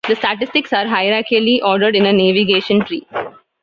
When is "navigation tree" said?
2.11-3.05